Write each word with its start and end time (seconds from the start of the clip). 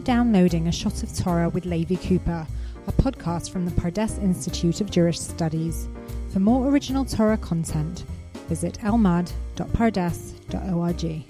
for 0.00 0.06
downloading 0.06 0.66
A 0.66 0.72
Shot 0.72 1.02
of 1.02 1.14
Torah 1.14 1.50
with 1.50 1.66
Levi 1.66 1.96
Cooper, 1.96 2.46
a 2.86 2.92
podcast 2.92 3.50
from 3.50 3.66
the 3.66 3.70
Pardes 3.72 4.18
Institute 4.22 4.80
of 4.80 4.90
Jewish 4.90 5.20
Studies. 5.20 5.90
For 6.32 6.40
more 6.40 6.68
original 6.68 7.04
Torah 7.04 7.36
content, 7.36 8.04
visit 8.48 8.78
elmad.pardes.org. 8.78 11.24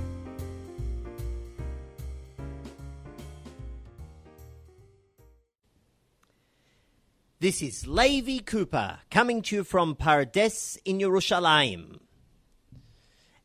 This 7.40 7.62
is 7.62 7.88
Levi 7.88 8.38
Cooper 8.44 9.00
coming 9.10 9.42
to 9.42 9.56
you 9.56 9.64
from 9.64 9.96
Pardes 9.96 10.78
in 10.84 10.98
Yerushalayim. 10.98 11.98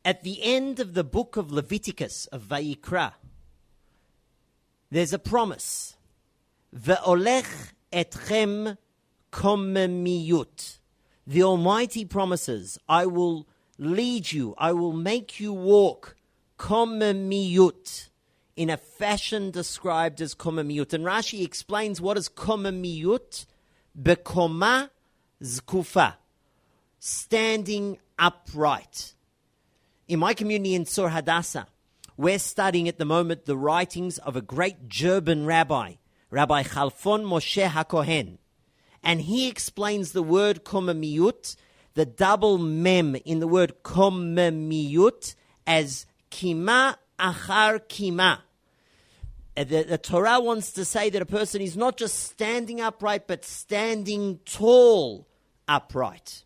At 0.04 0.22
the 0.22 0.44
end 0.44 0.80
of 0.80 0.94
the 0.94 1.04
book 1.04 1.36
of 1.36 1.52
Leviticus 1.52 2.28
of 2.28 2.44
Vayikra, 2.44 3.14
there's 4.92 5.14
a 5.14 5.20
promise. 5.20 5.96
Ve'olech 6.76 7.74
etchem 7.92 8.78
komemiyut. 9.32 10.78
The 11.28 11.44
Almighty 11.44 12.06
promises, 12.06 12.78
I 12.88 13.06
will 13.06 13.48
lead 13.78 14.32
you, 14.32 14.54
I 14.58 14.74
will 14.74 14.94
make 14.94 15.40
you 15.40 15.52
walk 15.54 16.16
komemiyut 16.58 18.10
in 18.56 18.70
a 18.70 18.78
fashion 18.78 19.52
described 19.52 20.22
as 20.22 20.34
komemiyut. 20.36 20.94
And 20.94 21.04
Rashi 21.04 21.44
explains 21.44 22.00
what 22.00 22.18
is 22.18 22.30
komemiyut 22.30 23.46
bekoma 24.00 24.90
zkufa, 25.42 26.16
standing 27.00 27.98
upright. 28.18 29.14
In 30.08 30.20
my 30.20 30.34
community 30.34 30.76
in 30.76 30.86
Tzur 30.86 31.10
Hadassah, 31.10 31.68
we're 32.18 32.40
studying 32.40 32.88
at 32.88 32.98
the 32.98 33.06
moment 33.06 33.46
the 33.46 33.58
writings 33.58 34.18
of 34.20 34.36
a 34.36 34.42
great 34.42 34.88
Djerban 34.88 35.46
rabbi, 35.46 35.96
Rabbi 36.30 36.64
Chalfon 36.64 37.26
Moshe 37.26 37.68
HaKohen. 37.68 38.38
And 39.04 39.22
he 39.22 39.48
explains 39.48 40.12
the 40.12 40.24
word 40.24 40.64
komemiyut, 40.64 41.56
the 41.94 42.06
double 42.06 42.58
mem 42.58 43.16
in 43.26 43.40
the 43.40 43.48
word 43.48 43.84
komemiyut, 43.84 45.36
as 45.68 46.06
kima 46.32 46.98
achar 47.20 47.80
kima. 47.88 48.40
Uh, 49.58 49.64
the, 49.64 49.84
the, 49.84 49.98
Torah 49.98 50.40
wants 50.40 50.72
to 50.74 50.84
say 50.84 51.10
that 51.10 51.22
a 51.22 51.26
person 51.26 51.62
is 51.62 51.78
not 51.78 51.98
just 51.98 52.18
standing 52.18 52.82
upright, 52.82 53.26
but 53.28 53.46
standing 53.46 54.40
tall 54.46 55.28
upright. 55.68 56.44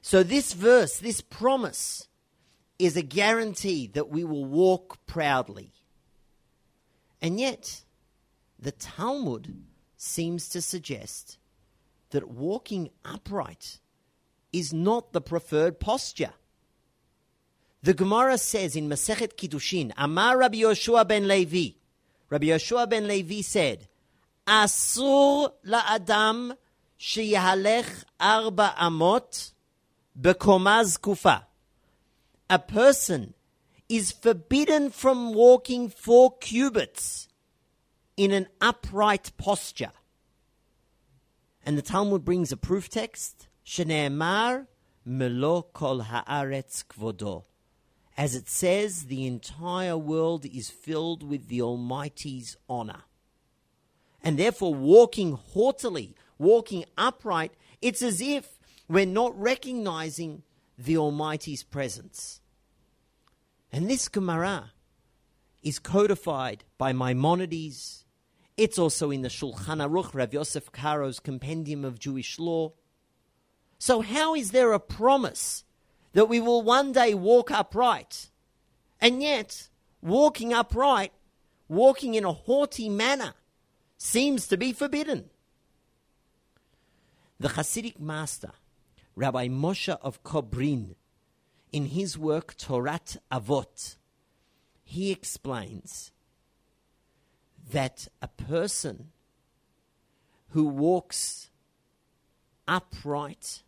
So, 0.00 0.22
this 0.22 0.54
verse, 0.54 0.98
this 0.98 1.20
promise, 1.20 2.08
is 2.78 2.96
a 2.96 3.02
guarantee 3.02 3.86
that 3.88 4.08
we 4.08 4.24
will 4.24 4.44
walk 4.44 4.98
proudly. 5.06 5.72
And 7.22 7.40
yet, 7.40 7.82
the 8.58 8.72
Talmud 8.72 9.62
seems 9.96 10.48
to 10.50 10.60
suggest 10.60 11.38
that 12.10 12.28
walking 12.28 12.90
upright 13.04 13.80
is 14.52 14.72
not 14.72 15.12
the 15.12 15.20
preferred 15.20 15.80
posture. 15.80 16.34
The 17.82 17.94
Gemara 17.94 18.38
says 18.38 18.76
in 18.76 18.88
Masechet 18.88 19.36
Kiddushin, 19.36 19.92
Amar 19.96 20.38
Rabbi 20.38 20.58
Yoshua 20.58 21.06
ben 21.06 21.28
Levi, 21.28 21.76
Rabbi 22.30 22.46
Yoshua 22.46 22.88
ben 22.88 23.06
Levi 23.06 23.42
said, 23.42 23.88
Asur 24.46 25.52
la'adam 25.66 26.56
sheyahalech 26.98 28.04
arba 28.18 28.74
amot 28.78 29.52
bekoma 30.18 30.84
zkufa. 30.84 31.44
A 32.48 32.58
person 32.58 33.34
is 33.88 34.12
forbidden 34.12 34.90
from 34.90 35.34
walking 35.34 35.88
four 35.88 36.36
cubits 36.38 37.28
in 38.16 38.30
an 38.32 38.46
upright 38.60 39.32
posture. 39.36 39.92
And 41.64 41.76
the 41.76 41.82
Talmud 41.82 42.24
brings 42.24 42.52
a 42.52 42.56
proof 42.56 42.88
text, 42.88 43.48
Shneemar 43.64 44.66
melo 45.04 45.62
kol 45.62 46.02
haaretz 46.02 46.84
kvodo. 46.84 47.44
As 48.16 48.34
it 48.34 48.48
says, 48.48 49.06
the 49.06 49.26
entire 49.26 49.98
world 49.98 50.46
is 50.46 50.70
filled 50.70 51.22
with 51.22 51.48
the 51.48 51.60
Almighty's 51.60 52.56
honor. 52.68 53.02
And 54.22 54.38
therefore, 54.38 54.74
walking 54.74 55.32
haughtily, 55.32 56.14
walking 56.38 56.84
upright, 56.96 57.52
it's 57.82 58.02
as 58.02 58.20
if 58.20 58.58
we're 58.88 59.04
not 59.04 59.38
recognizing 59.38 60.42
the 60.78 60.96
Almighty's 60.96 61.62
presence. 61.62 62.40
And 63.72 63.88
this 63.90 64.08
Gemara 64.08 64.72
is 65.62 65.78
codified 65.78 66.64
by 66.78 66.92
Maimonides. 66.92 68.04
It's 68.56 68.78
also 68.78 69.10
in 69.10 69.22
the 69.22 69.28
Shulchan 69.28 69.86
Aruch, 69.86 70.14
Rav 70.14 70.32
Yosef 70.32 70.72
Karo's 70.72 71.20
Compendium 71.20 71.84
of 71.84 71.98
Jewish 71.98 72.38
Law. 72.38 72.72
So, 73.78 74.00
how 74.00 74.34
is 74.34 74.52
there 74.52 74.72
a 74.72 74.80
promise 74.80 75.64
that 76.16 76.30
we 76.30 76.40
will 76.40 76.62
one 76.62 76.92
day 76.92 77.12
walk 77.12 77.50
upright. 77.50 78.30
And 79.02 79.22
yet, 79.22 79.68
walking 80.00 80.50
upright, 80.50 81.12
walking 81.68 82.14
in 82.14 82.24
a 82.24 82.32
haughty 82.32 82.88
manner, 82.88 83.34
seems 83.98 84.46
to 84.46 84.56
be 84.56 84.72
forbidden. 84.72 85.28
The 87.38 87.48
Hasidic 87.48 88.00
master, 88.00 88.52
Rabbi 89.16 89.48
Moshe 89.48 89.88
of 90.02 90.22
Kobrin, 90.22 90.94
in 91.72 91.86
his 91.86 92.18
work 92.18 92.54
Torat 92.56 93.16
Avot, 93.32 93.96
he 94.84 95.10
explains 95.10 96.12
that 97.70 98.08
a 98.20 98.28
person 98.28 99.10
who 100.50 100.68
walks 100.68 101.50
upright 102.68 103.62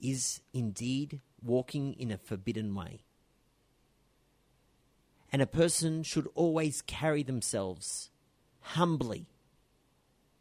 is 0.00 0.42
indeed 0.52 1.20
walking 1.42 1.94
in 1.94 2.10
a 2.10 2.18
forbidden 2.18 2.74
way. 2.74 3.00
And 5.32 5.40
a 5.40 5.46
person 5.46 6.02
should 6.02 6.28
always 6.34 6.82
carry 6.82 7.22
themselves 7.22 8.10
humbly, 8.60 9.26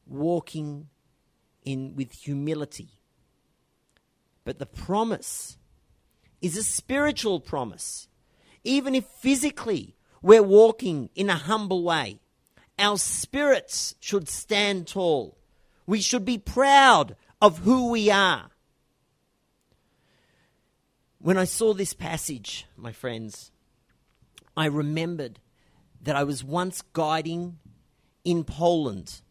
walking 0.06 0.90
in 1.64 1.96
with 1.96 2.12
humility. 2.12 2.90
But 4.44 4.60
the 4.60 4.66
promise 4.66 5.58
is 6.42 6.58
a 6.58 6.64
spiritual 6.64 7.40
promise. 7.40 8.08
Even 8.64 8.96
if 8.96 9.06
physically 9.06 9.96
we're 10.22 10.44
walking 10.44 11.10
in 11.16 11.30
a 11.30 11.36
humble 11.36 11.84
way, 11.84 12.20
our 12.78 12.98
spirits 12.98 13.96
should 14.00 14.30
stand 14.30 14.88
tall. 14.88 15.38
We 15.86 16.02
should 16.02 16.26
be 16.26 16.38
proud 16.38 17.16
of 17.42 17.60
who 17.60 17.90
we 17.90 18.10
are. 18.10 18.50
When 21.20 21.38
I 21.38 21.44
saw 21.44 21.74
this 21.74 21.94
passage, 21.94 22.66
my 22.78 22.94
friends, 22.94 23.52
I 24.56 24.66
remembered 24.66 25.40
that 26.02 26.16
I 26.16 26.24
was 26.24 26.44
once 26.44 26.82
guiding 26.94 27.60
in 28.24 28.44
Poland. 28.46 29.22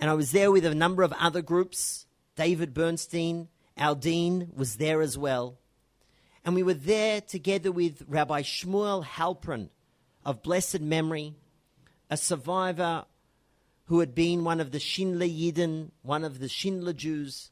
And 0.00 0.10
I 0.10 0.14
was 0.14 0.32
there 0.32 0.50
with 0.50 0.64
a 0.64 0.74
number 0.74 1.02
of 1.02 1.12
other 1.12 1.42
groups. 1.42 2.06
David 2.34 2.74
Bernstein, 2.74 3.48
our 3.76 3.94
dean, 3.94 4.50
was 4.56 4.76
there 4.76 5.02
as 5.02 5.16
well. 5.16 5.58
And 6.44 6.54
we 6.54 6.62
were 6.62 6.74
there 6.74 7.20
together 7.20 7.70
with 7.70 8.02
Rabbi 8.08 8.42
Shmuel 8.42 9.04
Halpern 9.04 9.68
of 10.24 10.42
blessed 10.42 10.80
memory, 10.80 11.34
a 12.08 12.16
survivor 12.16 13.04
who 13.84 14.00
had 14.00 14.14
been 14.14 14.42
one 14.42 14.60
of 14.60 14.72
the 14.72 14.80
Schindler 14.80 15.26
Yidden, 15.26 15.90
one 16.02 16.24
of 16.24 16.38
the 16.38 16.48
Schindler 16.48 16.94
Jews 16.94 17.50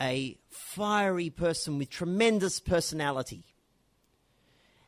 a 0.00 0.38
fiery 0.48 1.30
person 1.30 1.78
with 1.78 1.90
tremendous 1.90 2.60
personality. 2.60 3.44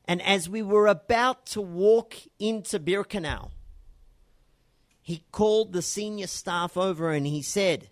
And 0.06 0.22
as 0.22 0.48
we 0.48 0.62
were 0.62 0.86
about 0.86 1.46
to 1.46 1.60
walk 1.60 2.14
into 2.38 2.80
Birkenau, 2.80 3.50
he 5.02 5.24
called 5.32 5.72
the 5.72 5.82
senior 5.82 6.26
staff 6.26 6.76
over 6.76 7.10
and 7.12 7.26
he 7.26 7.42
said, 7.42 7.90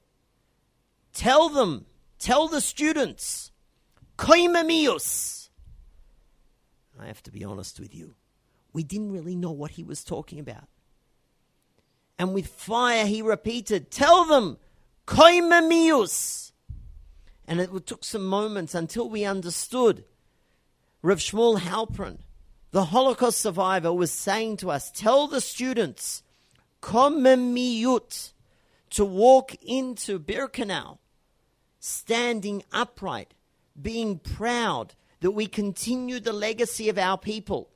Tell 1.13 1.49
them, 1.49 1.87
tell 2.19 2.49
the 2.49 2.61
students, 2.61 3.51
koimamius. 4.17 5.49
I 7.01 7.07
have 7.07 7.23
to 7.25 7.33
be 7.33 7.45
honest 7.45 7.81
with 7.81 7.95
you. 7.95 8.15
We 8.73 8.83
didn't 8.83 9.13
really 9.13 9.37
know 9.37 9.51
what 9.51 9.73
he 9.73 9.85
was 9.85 10.05
talking 10.05 10.39
about. 10.39 10.69
And 12.19 12.35
with 12.35 12.49
fire, 12.49 13.07
he 13.07 13.23
repeated, 13.23 13.91
Tell 13.91 14.25
them, 14.25 14.59
koimamius. 15.07 16.53
And 17.47 17.61
it 17.61 17.87
took 17.87 18.05
some 18.05 18.27
moments 18.27 18.75
until 18.75 19.09
we 19.09 19.25
understood. 19.25 20.05
Rav 21.01 21.19
Shmuel 21.19 21.61
Halpern, 21.61 22.19
the 22.73 22.87
Holocaust 22.87 23.41
survivor, 23.41 23.93
was 23.93 24.13
saying 24.13 24.59
to 24.59 24.71
us, 24.71 24.91
tell 24.91 25.29
the 25.29 25.41
students, 25.41 26.23
komemiyut, 26.81 28.33
to 28.91 29.05
walk 29.05 29.55
into 29.63 30.19
Birkenau, 30.19 30.99
standing 31.79 32.63
upright, 32.73 33.35
being 33.81 34.19
proud 34.19 34.95
that 35.21 35.33
we 35.33 35.47
continue 35.47 36.21
the 36.21 36.33
legacy 36.33 36.89
of 36.89 36.99
our 36.99 37.19
people. 37.19 37.71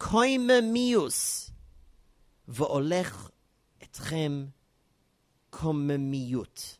koimemius 0.00 1.52
v'olech 2.50 3.30
etchem 3.80 4.48
komemiut. 5.52 6.78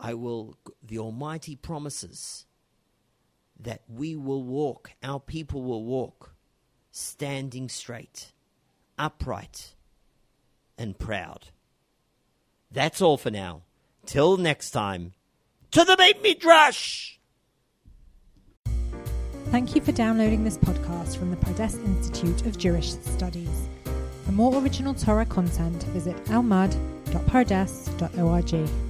I 0.00 0.14
will, 0.14 0.56
the 0.82 0.98
Almighty 0.98 1.54
promises 1.56 2.46
that 3.60 3.82
we 3.88 4.16
will 4.16 4.42
walk, 4.42 4.92
our 5.02 5.20
people 5.20 5.62
will 5.62 5.84
walk, 5.84 6.34
standing 6.90 7.68
straight, 7.68 8.32
upright, 8.98 9.74
and 10.76 10.98
proud. 10.98 11.46
That's 12.70 13.00
all 13.00 13.16
for 13.16 13.30
now. 13.30 13.62
Till 14.06 14.36
next 14.36 14.70
time, 14.70 15.14
to 15.70 15.84
the 15.84 15.96
Beit 15.96 16.22
Midrash! 16.22 17.18
Thank 19.50 19.74
you 19.74 19.80
for 19.80 19.92
downloading 19.92 20.44
this 20.44 20.58
podcast 20.58 21.16
from 21.16 21.30
the 21.30 21.36
Pardes 21.36 21.82
Institute 21.84 22.44
of 22.44 22.58
Jewish 22.58 22.92
Studies. 22.92 23.66
For 24.26 24.32
more 24.32 24.62
original 24.62 24.92
Torah 24.92 25.24
content, 25.24 25.82
visit 25.84 26.22
elmad.pardes.org. 26.26 28.87